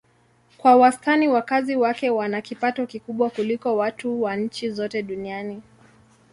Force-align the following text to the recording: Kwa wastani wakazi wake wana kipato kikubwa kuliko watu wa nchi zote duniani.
Kwa 0.57 0.75
wastani 0.75 1.27
wakazi 1.27 1.75
wake 1.75 2.09
wana 2.09 2.41
kipato 2.41 2.85
kikubwa 2.85 3.29
kuliko 3.29 3.77
watu 3.77 4.21
wa 4.21 4.35
nchi 4.35 4.71
zote 4.71 5.03
duniani. 5.03 5.61